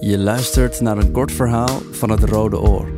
Je 0.00 0.18
luistert 0.18 0.80
naar 0.80 0.98
een 0.98 1.12
kort 1.12 1.32
verhaal 1.32 1.80
van 1.80 2.10
het 2.10 2.22
Rode 2.22 2.60
Oor. 2.60 2.96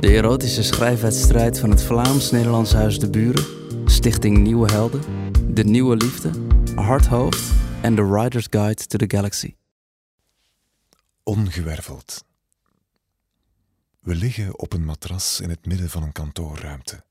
De 0.00 0.08
erotische 0.08 0.62
schrijfwedstrijd 0.62 1.58
van 1.58 1.70
het 1.70 1.82
Vlaams-Nederlands 1.82 2.72
Huis 2.72 2.98
de 2.98 3.10
Buren, 3.10 3.44
Stichting 3.90 4.38
Nieuwe 4.38 4.72
Helden, 4.72 5.00
De 5.54 5.64
Nieuwe 5.64 5.96
Liefde, 5.96 6.30
Hardhoofd 6.74 7.52
en 7.82 7.94
The 7.94 8.12
Rider's 8.12 8.46
Guide 8.50 8.86
to 8.86 8.98
the 8.98 9.16
Galaxy. 9.16 9.54
Ongewerveld. 11.22 12.24
We 14.00 14.14
liggen 14.14 14.58
op 14.58 14.72
een 14.72 14.84
matras 14.84 15.40
in 15.40 15.50
het 15.50 15.66
midden 15.66 15.90
van 15.90 16.02
een 16.02 16.12
kantoorruimte. 16.12 17.04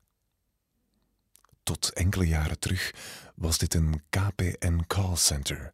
Tot 1.62 1.92
enkele 1.92 2.26
jaren 2.26 2.58
terug 2.58 2.94
was 3.34 3.58
dit 3.58 3.74
een 3.74 4.02
KPN 4.10 4.80
call 4.86 5.16
center. 5.16 5.72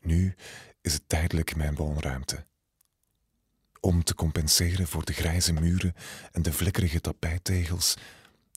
Nu 0.00 0.34
is 0.80 0.92
het 0.92 1.02
tijdelijk 1.06 1.56
mijn 1.56 1.74
woonruimte. 1.74 2.46
Om 3.80 4.04
te 4.04 4.14
compenseren 4.14 4.86
voor 4.86 5.04
de 5.04 5.12
grijze 5.12 5.52
muren 5.52 5.94
en 6.32 6.42
de 6.42 6.52
vlekkerige 6.52 7.00
tapijttegels 7.00 7.96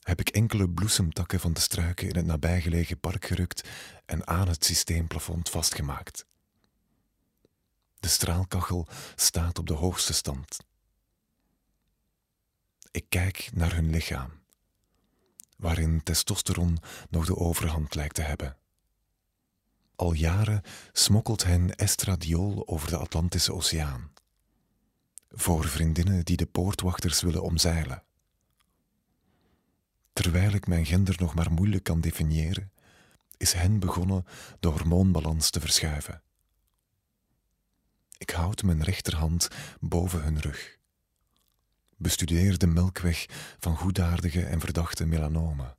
heb 0.02 0.20
ik 0.20 0.28
enkele 0.28 0.70
bloesemtakken 0.70 1.40
van 1.40 1.52
de 1.52 1.60
struiken 1.60 2.08
in 2.08 2.16
het 2.16 2.26
nabijgelegen 2.26 3.00
park 3.00 3.24
gerukt 3.24 3.68
en 4.06 4.26
aan 4.26 4.48
het 4.48 4.64
systeemplafond 4.64 5.50
vastgemaakt. 5.50 6.26
De 8.00 8.08
straalkachel 8.08 8.86
staat 9.14 9.58
op 9.58 9.66
de 9.66 9.72
hoogste 9.72 10.12
stand. 10.12 10.58
Ik 12.90 13.04
kijk 13.08 13.50
naar 13.54 13.74
hun 13.74 13.90
lichaam, 13.90 14.30
waarin 15.56 16.02
testosteron 16.02 16.78
nog 17.10 17.26
de 17.26 17.36
overhand 17.36 17.94
lijkt 17.94 18.14
te 18.14 18.22
hebben. 18.22 18.56
Al 19.96 20.12
jaren 20.12 20.62
smokkelt 20.92 21.44
hen 21.44 21.76
estradiol 21.76 22.68
over 22.68 22.88
de 22.88 22.96
Atlantische 22.96 23.54
Oceaan. 23.54 24.12
Voor 25.30 25.64
vriendinnen 25.64 26.24
die 26.24 26.36
de 26.36 26.46
poortwachters 26.46 27.20
willen 27.20 27.42
omzeilen. 27.42 28.02
Terwijl 30.12 30.52
ik 30.52 30.66
mijn 30.66 30.86
gender 30.86 31.16
nog 31.18 31.34
maar 31.34 31.52
moeilijk 31.52 31.84
kan 31.84 32.00
definiëren, 32.00 32.72
is 33.36 33.52
hen 33.52 33.78
begonnen 33.78 34.24
de 34.60 34.68
hormoonbalans 34.68 35.50
te 35.50 35.60
verschuiven. 35.60 36.22
Ik 38.18 38.30
houd 38.30 38.62
mijn 38.62 38.82
rechterhand 38.82 39.48
boven 39.80 40.22
hun 40.22 40.40
rug. 40.40 40.78
Bestudeer 41.96 42.58
de 42.58 42.66
melkweg 42.66 43.26
van 43.58 43.76
goedaardige 43.76 44.44
en 44.44 44.60
verdachte 44.60 45.06
melanomen. 45.06 45.76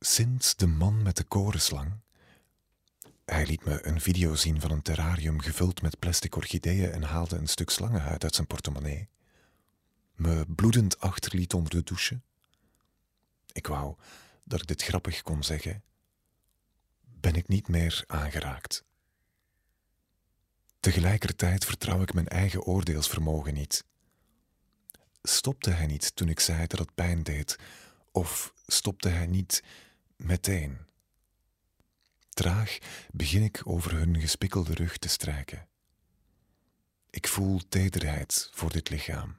Sinds 0.00 0.56
de 0.56 0.66
man 0.66 1.02
met 1.02 1.16
de 1.16 1.24
korenslang 1.24 2.04
hij 3.26 3.46
liet 3.46 3.64
me 3.64 3.86
een 3.86 4.00
video 4.00 4.34
zien 4.34 4.60
van 4.60 4.70
een 4.70 4.82
terrarium 4.82 5.40
gevuld 5.40 5.82
met 5.82 5.98
plastic 5.98 6.36
orchideeën 6.36 6.92
en 6.92 7.02
haalde 7.02 7.36
een 7.36 7.46
stuk 7.46 7.70
slangenhuid 7.70 8.22
uit 8.24 8.34
zijn 8.34 8.46
portemonnee. 8.46 9.08
Me 10.14 10.44
bloedend 10.48 11.00
achterliet 11.00 11.54
onder 11.54 11.70
de 11.70 11.82
douche. 11.82 12.20
Ik 13.52 13.66
wou 13.66 13.96
dat 14.44 14.60
ik 14.60 14.66
dit 14.66 14.82
grappig 14.82 15.22
kon 15.22 15.42
zeggen. 15.42 15.82
Ben 17.00 17.34
ik 17.34 17.48
niet 17.48 17.68
meer 17.68 18.04
aangeraakt. 18.06 18.84
Tegelijkertijd 20.80 21.64
vertrouw 21.64 22.02
ik 22.02 22.14
mijn 22.14 22.28
eigen 22.28 22.62
oordeelsvermogen 22.62 23.54
niet. 23.54 23.84
Stopte 25.22 25.70
hij 25.70 25.86
niet 25.86 26.16
toen 26.16 26.28
ik 26.28 26.40
zei 26.40 26.66
dat 26.66 26.78
het 26.78 26.94
pijn 26.94 27.22
deed, 27.22 27.58
of 28.10 28.52
stopte 28.66 29.08
hij 29.08 29.26
niet 29.26 29.62
meteen? 30.16 30.78
Traag 32.36 32.78
begin 33.12 33.42
ik 33.42 33.60
over 33.64 33.92
hun 33.92 34.20
gespikkelde 34.20 34.74
rug 34.74 34.96
te 34.96 35.08
strijken. 35.08 35.68
Ik 37.10 37.28
voel 37.28 37.60
tederheid 37.68 38.50
voor 38.52 38.72
dit 38.72 38.90
lichaam. 38.90 39.36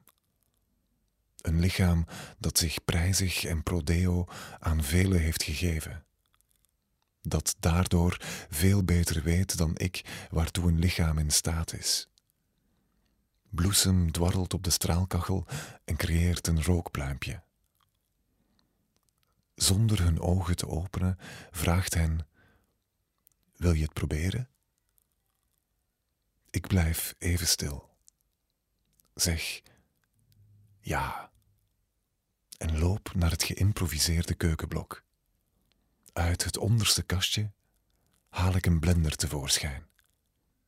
Een 1.41 1.59
lichaam 1.59 2.05
dat 2.37 2.57
zich 2.57 2.85
prijzig 2.85 3.43
en 3.43 3.63
prodeo 3.63 4.25
aan 4.59 4.83
velen 4.83 5.19
heeft 5.19 5.43
gegeven. 5.43 6.05
Dat 7.21 7.55
daardoor 7.59 8.17
veel 8.49 8.83
beter 8.83 9.23
weet 9.23 9.57
dan 9.57 9.77
ik 9.77 10.27
waartoe 10.29 10.67
een 10.67 10.79
lichaam 10.79 11.17
in 11.17 11.31
staat 11.31 11.73
is. 11.73 12.09
Bloesem 13.49 14.11
dwarrelt 14.11 14.53
op 14.53 14.63
de 14.63 14.69
straalkachel 14.69 15.45
en 15.85 15.95
creëert 15.95 16.47
een 16.47 16.63
rookpluimpje. 16.63 17.43
Zonder 19.55 20.01
hun 20.03 20.19
ogen 20.19 20.55
te 20.55 20.67
openen, 20.67 21.17
vraagt 21.51 21.93
hen 21.93 22.27
wil 23.57 23.73
je 23.73 23.83
het 23.83 23.93
proberen? 23.93 24.49
Ik 26.49 26.67
blijf 26.67 27.15
even 27.17 27.47
stil. 27.47 27.89
Zeg 29.13 29.61
ja. 30.79 31.31
En 32.57 32.79
loop 32.79 33.13
naar 33.15 33.31
het 33.31 33.43
geïmproviseerde 33.43 34.33
keukenblok. 34.33 35.03
Uit 36.13 36.43
het 36.43 36.57
onderste 36.57 37.03
kastje 37.03 37.51
haal 38.29 38.55
ik 38.55 38.65
een 38.65 38.79
blender 38.79 39.15
tevoorschijn. 39.15 39.85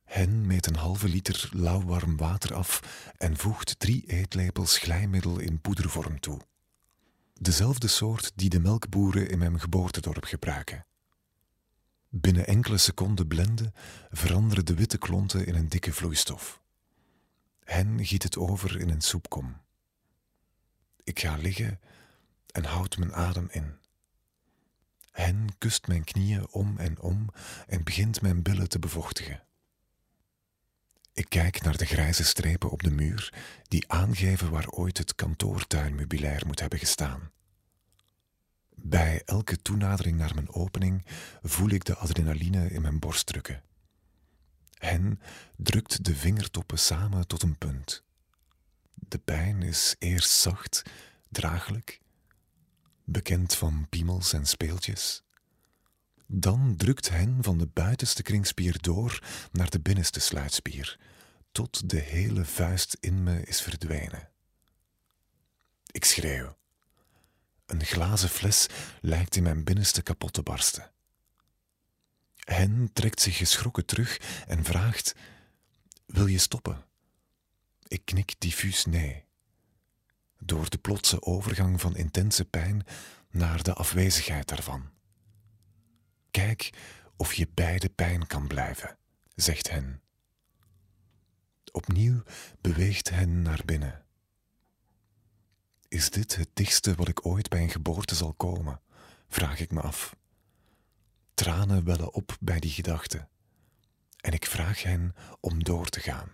Hen 0.04 0.46
meet 0.46 0.66
een 0.66 0.76
halve 0.76 1.08
liter 1.08 1.48
lauwwarm 1.52 2.16
water 2.16 2.54
af 2.54 2.80
en 3.16 3.36
voegt 3.36 3.78
drie 3.78 4.06
eetlepels 4.06 4.78
glijmiddel 4.78 5.38
in 5.38 5.60
poedervorm 5.60 6.20
toe. 6.20 6.40
Dezelfde 7.34 7.88
soort 7.88 8.32
die 8.34 8.48
de 8.48 8.60
melkboeren 8.60 9.28
in 9.28 9.38
mijn 9.38 9.60
geboortedorp 9.60 10.24
gebruiken. 10.24 10.86
Binnen 12.12 12.46
enkele 12.46 12.78
seconden 12.78 13.26
blenden 13.26 13.74
veranderen 14.10 14.64
de 14.64 14.74
witte 14.74 14.98
klonten 14.98 15.46
in 15.46 15.54
een 15.54 15.68
dikke 15.68 15.92
vloeistof. 15.92 16.60
Hen 17.64 18.06
giet 18.06 18.22
het 18.22 18.36
over 18.36 18.80
in 18.80 18.90
een 18.90 19.00
soepkom. 19.00 19.60
Ik 21.04 21.20
ga 21.20 21.36
liggen 21.36 21.80
en 22.46 22.64
houd 22.64 22.98
mijn 22.98 23.14
adem 23.14 23.48
in. 23.50 23.78
Hen 25.10 25.46
kust 25.58 25.86
mijn 25.86 26.04
knieën 26.04 26.50
om 26.50 26.78
en 26.78 27.00
om 27.00 27.28
en 27.66 27.84
begint 27.84 28.22
mijn 28.22 28.42
billen 28.42 28.68
te 28.68 28.78
bevochtigen. 28.78 29.42
Ik 31.12 31.28
kijk 31.28 31.62
naar 31.62 31.76
de 31.76 31.86
grijze 31.86 32.24
strepen 32.24 32.70
op 32.70 32.82
de 32.82 32.90
muur 32.90 33.32
die 33.68 33.90
aangeven 33.92 34.50
waar 34.50 34.68
ooit 34.68 34.98
het 34.98 35.14
kantoortuinmeubilair 35.14 36.46
moet 36.46 36.60
hebben 36.60 36.78
gestaan. 36.78 37.30
Bij 38.82 39.22
elke 39.24 39.62
toenadering 39.62 40.16
naar 40.16 40.34
mijn 40.34 40.52
opening 40.52 41.04
voel 41.42 41.70
ik 41.70 41.84
de 41.84 41.96
adrenaline 41.96 42.68
in 42.70 42.82
mijn 42.82 42.98
borst 42.98 43.26
drukken. 43.26 43.62
Hen 44.74 45.20
drukt 45.56 46.04
de 46.04 46.16
vingertoppen 46.16 46.78
samen 46.78 47.26
tot 47.26 47.42
een 47.42 47.58
punt. 47.58 48.04
De 48.94 49.18
pijn 49.18 49.62
is 49.62 49.96
eerst 49.98 50.30
zacht, 50.30 50.82
draaglijk, 51.28 52.00
bekend 53.04 53.54
van 53.54 53.86
piemels 53.88 54.32
en 54.32 54.46
speeltjes. 54.46 55.22
Dan 56.26 56.76
drukt 56.76 57.08
hen 57.08 57.42
van 57.42 57.58
de 57.58 57.66
buitenste 57.66 58.22
kringspier 58.22 58.82
door 58.82 59.22
naar 59.52 59.70
de 59.70 59.80
binnenste 59.80 60.20
sluitspier, 60.20 60.98
tot 61.52 61.90
de 61.90 61.98
hele 61.98 62.44
vuist 62.44 62.96
in 63.00 63.22
me 63.22 63.42
is 63.44 63.60
verdwenen. 63.62 64.28
Ik 65.92 66.04
schreeuw. 66.04 66.58
Een 67.70 67.84
glazen 67.84 68.28
fles 68.28 68.66
lijkt 69.00 69.36
in 69.36 69.42
mijn 69.42 69.64
binnenste 69.64 70.02
kapot 70.02 70.32
te 70.32 70.42
barsten. 70.42 70.90
Hen 72.36 72.90
trekt 72.92 73.20
zich 73.20 73.36
geschrokken 73.36 73.86
terug 73.86 74.16
en 74.46 74.64
vraagt: 74.64 75.14
Wil 76.06 76.26
je 76.26 76.38
stoppen? 76.38 76.84
Ik 77.88 78.04
knik 78.04 78.34
diffuus 78.38 78.84
nee. 78.84 79.24
Door 80.38 80.70
de 80.70 80.78
plotse 80.78 81.22
overgang 81.22 81.80
van 81.80 81.96
intense 81.96 82.44
pijn 82.44 82.86
naar 83.30 83.62
de 83.62 83.74
afwezigheid 83.74 84.48
daarvan. 84.48 84.90
Kijk 86.30 86.70
of 87.16 87.32
je 87.32 87.48
bij 87.54 87.78
de 87.78 87.88
pijn 87.88 88.26
kan 88.26 88.46
blijven, 88.46 88.98
zegt 89.34 89.70
hen. 89.70 90.02
Opnieuw 91.72 92.22
beweegt 92.60 93.10
hen 93.10 93.42
naar 93.42 93.62
binnen. 93.64 94.04
Is 95.90 96.10
dit 96.10 96.36
het 96.36 96.48
dichtste 96.52 96.94
wat 96.94 97.08
ik 97.08 97.26
ooit 97.26 97.48
bij 97.48 97.62
een 97.62 97.70
geboorte 97.70 98.14
zal 98.14 98.32
komen? 98.32 98.80
vraag 99.28 99.60
ik 99.60 99.70
me 99.70 99.80
af. 99.80 100.16
Tranen 101.34 101.84
wellen 101.84 102.14
op 102.14 102.36
bij 102.40 102.60
die 102.60 102.70
gedachte 102.70 103.28
en 104.16 104.32
ik 104.32 104.46
vraag 104.46 104.82
hen 104.82 105.14
om 105.40 105.64
door 105.64 105.88
te 105.88 106.00
gaan. 106.00 106.30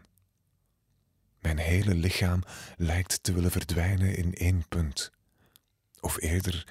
Mijn 1.38 1.58
hele 1.58 1.94
lichaam 1.94 2.42
lijkt 2.76 3.22
te 3.22 3.32
willen 3.32 3.50
verdwijnen 3.50 4.16
in 4.16 4.34
één 4.34 4.68
punt. 4.68 5.10
Of 6.00 6.20
eerder, 6.20 6.68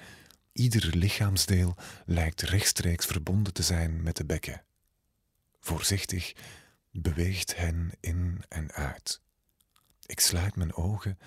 ieder 0.52 0.96
lichaamsdeel 0.96 1.76
lijkt 2.04 2.40
rechtstreeks 2.40 3.06
verbonden 3.06 3.52
te 3.52 3.62
zijn 3.62 4.02
met 4.02 4.16
de 4.16 4.24
bekken. 4.24 4.64
Voorzichtig 5.60 6.32
beweegt 6.90 7.56
hen 7.56 7.90
in 8.00 8.44
en 8.48 8.72
uit. 8.72 9.20
Ik 10.06 10.20
sluit 10.20 10.56
mijn 10.56 10.74
ogen 10.74 11.18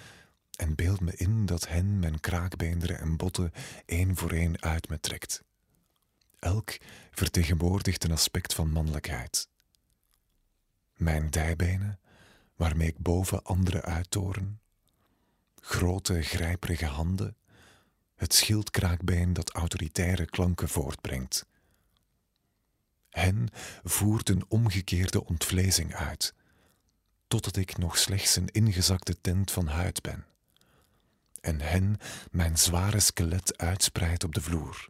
en 0.60 0.76
beeld 0.76 1.00
me 1.00 1.16
in 1.16 1.46
dat 1.46 1.68
hen 1.68 2.00
mijn 2.00 2.20
kraakbeenderen 2.20 3.00
en 3.00 3.18
botten 3.18 3.52
één 3.86 4.16
voor 4.16 4.32
één 4.32 4.62
uit 4.62 4.90
me 4.90 5.00
trekt. 5.00 5.44
Elk 6.40 6.78
vertegenwoordigt 7.12 8.04
een 8.04 8.12
aspect 8.12 8.54
van 8.54 8.72
mannelijkheid. 8.72 9.50
Mijn 10.94 11.30
dijbenen, 11.30 12.00
waarmee 12.56 12.88
ik 12.88 12.98
boven 12.98 13.44
anderen 13.44 13.82
uittoren. 13.82 14.60
Grote, 15.56 16.22
grijperige 16.22 16.86
handen. 16.86 17.36
Het 18.16 18.34
schildkraakbeen 18.34 19.34
dat 19.34 19.52
autoritaire 19.52 20.26
klanken 20.26 20.70
voortbrengt. 20.70 21.46
Hen 23.10 23.50
voert 23.84 24.30
een 24.30 24.46
omgekeerde 24.48 25.26
ontvlezing 25.26 25.96
uit, 25.96 26.34
totdat 27.28 27.56
ik 27.56 27.78
nog 27.78 27.98
slechts 27.98 28.36
een 28.36 28.48
ingezakte 28.48 29.22
tent 29.22 29.52
van 29.52 29.68
huid 29.68 30.02
ben. 30.02 30.28
En 31.42 31.62
hen 31.62 31.98
mijn 32.32 32.58
zware 32.58 33.00
skelet 33.00 33.58
uitspreidt 33.58 34.24
op 34.24 34.34
de 34.34 34.42
vloer. 34.42 34.88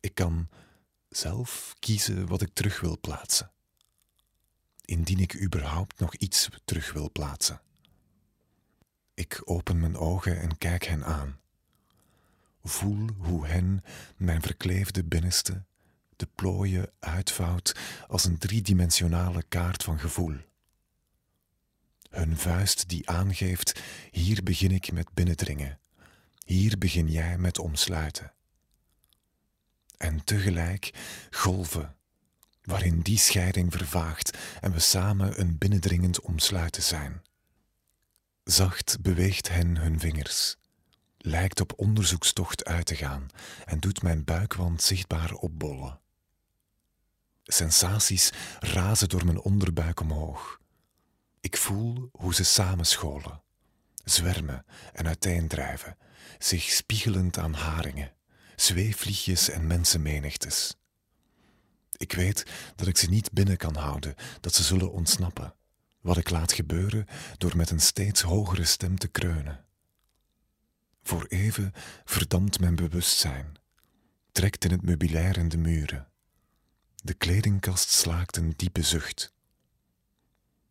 Ik 0.00 0.14
kan 0.14 0.48
zelf 1.08 1.74
kiezen 1.78 2.26
wat 2.26 2.42
ik 2.42 2.50
terug 2.52 2.80
wil 2.80 3.00
plaatsen. 3.00 3.50
Indien 4.84 5.18
ik 5.18 5.40
überhaupt 5.42 5.98
nog 5.98 6.14
iets 6.14 6.48
terug 6.64 6.92
wil 6.92 7.10
plaatsen. 7.12 7.60
Ik 9.14 9.40
open 9.44 9.80
mijn 9.80 9.96
ogen 9.96 10.40
en 10.40 10.58
kijk 10.58 10.84
hen 10.84 11.04
aan. 11.04 11.38
Voel 12.62 13.08
hoe 13.18 13.46
hen, 13.46 13.84
mijn 14.16 14.42
verkleefde 14.42 15.04
binnenste, 15.04 15.64
de 16.16 16.28
plooien 16.34 16.90
uitvouwt 16.98 17.76
als 18.06 18.24
een 18.24 18.38
driedimensionale 18.38 19.42
kaart 19.48 19.82
van 19.82 19.98
gevoel. 19.98 20.36
Hun 22.14 22.36
vuist 22.36 22.88
die 22.88 23.08
aangeeft, 23.08 23.80
hier 24.10 24.42
begin 24.42 24.70
ik 24.70 24.92
met 24.92 25.14
binnendringen, 25.14 25.78
hier 26.44 26.78
begin 26.78 27.10
jij 27.10 27.38
met 27.38 27.58
omsluiten. 27.58 28.32
En 29.96 30.24
tegelijk 30.24 30.90
golven, 31.30 31.96
waarin 32.62 33.00
die 33.00 33.18
scheiding 33.18 33.72
vervaagt 33.72 34.38
en 34.60 34.72
we 34.72 34.78
samen 34.78 35.40
een 35.40 35.58
binnendringend 35.58 36.20
omsluiten 36.20 36.82
zijn. 36.82 37.22
Zacht 38.44 39.00
beweegt 39.00 39.48
hen 39.48 39.76
hun 39.76 40.00
vingers, 40.00 40.56
lijkt 41.18 41.60
op 41.60 41.72
onderzoekstocht 41.76 42.64
uit 42.64 42.86
te 42.86 42.96
gaan 42.96 43.26
en 43.64 43.80
doet 43.80 44.02
mijn 44.02 44.24
buikwand 44.24 44.82
zichtbaar 44.82 45.32
opbollen. 45.32 46.00
Sensaties 47.42 48.32
razen 48.60 49.08
door 49.08 49.24
mijn 49.24 49.40
onderbuik 49.40 50.00
omhoog. 50.00 50.62
Ik 51.44 51.56
voel 51.56 52.08
hoe 52.12 52.34
ze 52.34 52.44
samenscholen, 52.44 53.42
zwermen 54.04 54.64
en 54.92 55.06
uiteendrijven, 55.06 55.96
zich 56.38 56.62
spiegelend 56.62 57.38
aan 57.38 57.54
haringen, 57.54 58.12
zweefvliegjes 58.56 59.48
en 59.48 59.66
mensenmenigtes. 59.66 60.76
Ik 61.96 62.12
weet 62.12 62.46
dat 62.76 62.86
ik 62.86 62.96
ze 62.96 63.08
niet 63.08 63.32
binnen 63.32 63.56
kan 63.56 63.76
houden, 63.76 64.14
dat 64.40 64.54
ze 64.54 64.62
zullen 64.62 64.92
ontsnappen, 64.92 65.54
wat 66.00 66.16
ik 66.16 66.30
laat 66.30 66.52
gebeuren 66.52 67.06
door 67.38 67.56
met 67.56 67.70
een 67.70 67.80
steeds 67.80 68.22
hogere 68.22 68.64
stem 68.64 68.98
te 68.98 69.08
kreunen. 69.08 69.64
Voor 71.02 71.26
even 71.26 71.72
verdampt 72.04 72.60
mijn 72.60 72.76
bewustzijn, 72.76 73.54
trekt 74.32 74.64
in 74.64 74.70
het 74.70 74.82
meubilair 74.82 75.38
en 75.38 75.48
de 75.48 75.58
muren. 75.58 76.08
De 76.94 77.14
kledingkast 77.14 77.88
slaakt 77.88 78.36
een 78.36 78.52
diepe 78.56 78.82
zucht. 78.82 79.32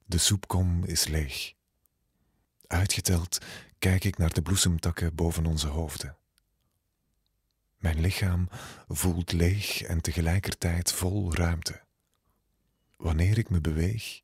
De 0.06 0.18
soepkom 0.18 0.84
is 0.84 1.08
leeg. 1.08 1.54
Uitgeteld 2.68 3.38
kijk 3.80 4.04
ik 4.04 4.18
naar 4.18 4.34
de 4.34 4.42
bloesemtakken 4.42 5.16
boven 5.16 5.46
onze 5.46 5.68
hoofden. 5.68 6.18
Mijn 7.78 8.00
lichaam 8.00 8.50
voelt 8.88 9.32
leeg 9.32 9.82
en 9.82 10.02
tegelijkertijd 10.02 10.92
vol 10.92 11.36
ruimte. 11.36 11.82
Wanneer 12.96 13.38
ik 13.38 13.50
me 13.50 13.62
beweeg, 13.62 14.22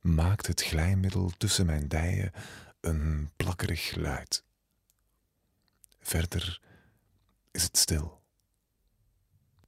maakt 0.00 0.46
het 0.46 0.62
glijmiddel 0.62 1.32
tussen 1.36 1.66
mijn 1.66 1.88
dijen 1.88 2.32
een 2.80 3.30
plakkerig 3.36 3.88
geluid. 3.88 4.44
Verder 6.00 6.60
is 7.50 7.62
het 7.62 7.76
stil. 7.76 8.22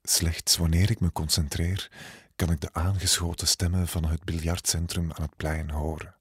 Slechts 0.02 0.56
wanneer 0.56 0.90
ik 0.90 1.00
me 1.00 1.12
concentreer, 1.12 1.90
kan 2.36 2.50
ik 2.50 2.60
de 2.60 2.72
aangeschoten 2.72 3.48
stemmen 3.48 3.88
van 3.88 4.04
het 4.04 4.24
biljartcentrum 4.24 5.12
aan 5.12 5.22
het 5.22 5.36
plein 5.36 5.70
horen. 5.70 6.14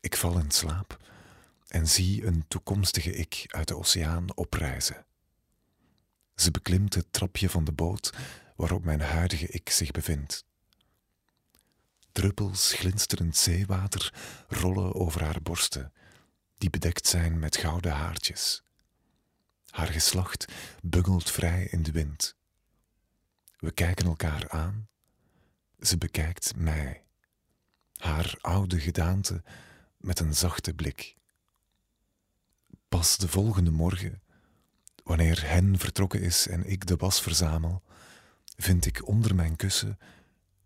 Ik 0.00 0.16
val 0.16 0.38
in 0.38 0.50
slaap 0.50 0.98
en 1.68 1.88
zie 1.88 2.26
een 2.26 2.44
toekomstige 2.48 3.12
ik 3.16 3.44
uit 3.46 3.68
de 3.68 3.76
oceaan 3.76 4.36
oprijzen. 4.36 5.06
Ze 6.34 6.50
beklimt 6.50 6.94
het 6.94 7.06
trapje 7.12 7.50
van 7.50 7.64
de 7.64 7.72
boot 7.72 8.12
waarop 8.56 8.84
mijn 8.84 9.00
huidige 9.00 9.46
ik 9.46 9.70
zich 9.70 9.90
bevindt. 9.90 10.44
Druppels 12.12 12.72
glinsterend 12.72 13.36
zeewater 13.36 14.14
rollen 14.48 14.94
over 14.94 15.22
haar 15.24 15.42
borsten, 15.42 15.92
die 16.58 16.70
bedekt 16.70 17.06
zijn 17.06 17.38
met 17.38 17.56
gouden 17.56 17.92
haartjes. 17.92 18.62
Haar 19.70 19.86
geslacht 19.86 20.52
bungelt 20.82 21.30
vrij 21.30 21.64
in 21.70 21.82
de 21.82 21.92
wind. 21.92 22.36
We 23.64 23.72
kijken 23.72 24.06
elkaar 24.06 24.48
aan. 24.50 24.88
Ze 25.80 25.98
bekijkt 25.98 26.56
mij. 26.56 27.04
Haar 27.96 28.34
oude 28.40 28.80
gedaante 28.80 29.42
met 29.96 30.20
een 30.20 30.34
zachte 30.34 30.74
blik. 30.74 31.16
Pas 32.88 33.16
de 33.16 33.28
volgende 33.28 33.70
morgen, 33.70 34.22
wanneer 35.04 35.48
hen 35.48 35.78
vertrokken 35.78 36.20
is 36.20 36.46
en 36.46 36.64
ik 36.64 36.86
de 36.86 36.96
was 36.96 37.22
verzamel, 37.22 37.82
vind 38.56 38.86
ik 38.86 39.08
onder 39.08 39.34
mijn 39.34 39.56
kussen 39.56 39.98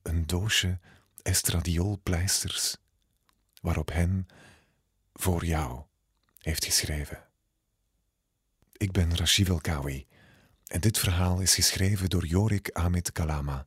een 0.02 0.26
doosje 0.26 0.78
estradiolpleisters, 1.22 2.76
waarop 3.60 3.92
hen 3.92 4.26
voor 5.12 5.44
jou 5.44 5.82
heeft 6.38 6.64
geschreven. 6.64 7.26
Ik 8.72 8.92
ben 8.92 9.16
Rashid 9.16 9.48
Elkawi 9.48 10.06
en 10.68 10.80
dit 10.80 10.98
verhaal 10.98 11.40
is 11.40 11.54
geschreven 11.54 12.08
door 12.08 12.26
Jorik 12.26 12.70
Amit 12.72 13.12
Kalama. 13.12 13.66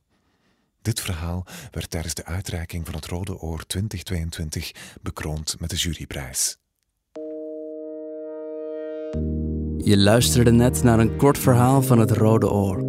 Dit 0.82 1.00
verhaal 1.00 1.46
werd 1.70 1.90
tijdens 1.90 2.14
de 2.14 2.24
uitreiking 2.24 2.84
van 2.84 2.94
het 2.94 3.06
Rode 3.06 3.38
Oor 3.38 3.66
2022 3.66 4.72
bekroond 5.02 5.60
met 5.60 5.70
de 5.70 5.76
juryprijs. 5.76 6.56
Je 9.84 9.96
luisterde 9.96 10.50
net 10.50 10.82
naar 10.82 10.98
een 10.98 11.16
kort 11.16 11.38
verhaal 11.38 11.82
van 11.82 11.98
het 11.98 12.10
Rode 12.10 12.50
Oor. 12.50 12.84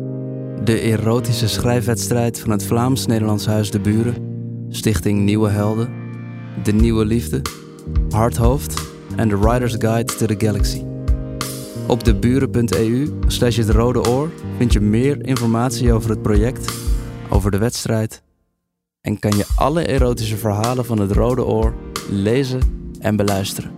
De 0.64 0.80
erotische 0.80 1.48
schrijfwedstrijd 1.48 2.40
van 2.40 2.50
het 2.50 2.66
Vlaams-Nederlands 2.66 3.46
Huis 3.46 3.72
de 3.72 3.80
Buren, 3.80 4.16
Stichting 4.70 5.20
Nieuwe 5.20 5.50
Helden, 5.50 5.94
De 6.64 6.74
Nieuwe 6.74 7.06
Liefde, 7.06 7.42
Hardhoofd 8.10 8.82
en 9.16 9.30
The 9.30 9.40
Writer's 9.40 9.76
Guide 9.78 10.16
to 10.16 10.26
the 10.26 10.46
Galaxy. 10.46 10.93
Op 11.88 12.04
deburen.eu 12.04 13.20
slash 13.28 13.58
het 13.58 13.70
rode 13.70 14.10
oor 14.10 14.30
vind 14.58 14.74
je 14.74 14.80
meer 14.80 15.26
informatie 15.26 15.94
over 15.94 16.10
het 16.10 16.22
project, 16.22 16.74
over 17.30 17.52
de 17.52 17.58
wedstrijd 17.58 18.24
en 19.04 19.20
kan 19.20 19.38
je 19.38 19.46
alle 19.56 19.86
erotische 19.86 20.38
verhalen 20.38 20.86
van 20.86 21.00
het 21.00 21.12
Rode 21.12 21.46
Oor 21.46 21.74
lezen 22.10 22.60
en 23.00 23.16
beluisteren. 23.16 23.73